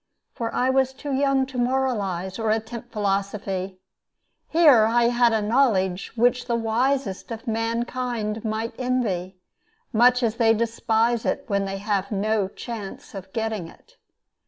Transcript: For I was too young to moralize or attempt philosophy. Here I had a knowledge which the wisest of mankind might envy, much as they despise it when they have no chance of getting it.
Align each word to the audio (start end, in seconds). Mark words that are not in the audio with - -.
For 0.33 0.51
I 0.51 0.71
was 0.71 0.93
too 0.93 1.13
young 1.13 1.45
to 1.45 1.59
moralize 1.59 2.39
or 2.39 2.49
attempt 2.49 2.91
philosophy. 2.91 3.77
Here 4.49 4.85
I 4.85 5.09
had 5.09 5.31
a 5.31 5.43
knowledge 5.43 6.11
which 6.15 6.45
the 6.47 6.55
wisest 6.55 7.29
of 7.29 7.45
mankind 7.45 8.43
might 8.43 8.73
envy, 8.79 9.37
much 9.93 10.23
as 10.23 10.37
they 10.37 10.55
despise 10.55 11.23
it 11.23 11.43
when 11.45 11.65
they 11.65 11.77
have 11.77 12.11
no 12.11 12.47
chance 12.47 13.13
of 13.13 13.31
getting 13.31 13.67
it. 13.67 13.97